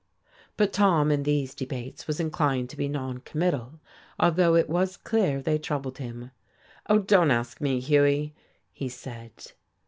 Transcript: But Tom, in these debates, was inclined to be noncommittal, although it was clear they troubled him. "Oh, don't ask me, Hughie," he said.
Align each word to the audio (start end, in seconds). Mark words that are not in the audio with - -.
But 0.57 0.73
Tom, 0.73 1.11
in 1.11 1.21
these 1.21 1.53
debates, 1.53 2.07
was 2.07 2.19
inclined 2.19 2.71
to 2.71 2.75
be 2.75 2.87
noncommittal, 2.87 3.79
although 4.19 4.55
it 4.55 4.67
was 4.67 4.97
clear 4.97 5.43
they 5.43 5.59
troubled 5.59 5.99
him. 5.99 6.31
"Oh, 6.89 6.97
don't 6.97 7.29
ask 7.29 7.61
me, 7.61 7.79
Hughie," 7.79 8.33
he 8.71 8.89
said. 8.89 9.51